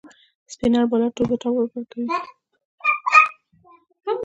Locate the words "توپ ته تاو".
1.15-1.53